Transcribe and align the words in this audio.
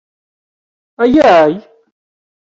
Ayay! 1.03 1.53